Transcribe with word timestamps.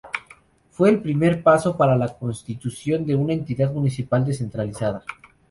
Fue 0.71 0.89
el 0.89 0.99
primer 0.99 1.43
paso 1.43 1.77
para 1.77 1.95
la 1.95 2.07
constitución 2.17 3.05
de 3.05 3.13
una 3.13 3.33
entidad 3.33 3.71
municipal 3.71 4.25
descentralizada. 4.25 5.03